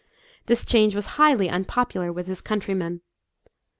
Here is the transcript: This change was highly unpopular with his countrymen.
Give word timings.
This 0.47 0.65
change 0.65 0.95
was 0.95 1.05
highly 1.21 1.47
unpopular 1.47 2.11
with 2.11 2.25
his 2.25 2.41
countrymen. 2.41 3.01